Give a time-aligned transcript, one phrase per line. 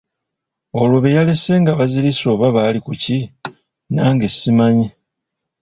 [0.79, 3.17] Olwo be yalese nga bazirirse oba baali ku ki,
[3.93, 4.87] nange simanyi.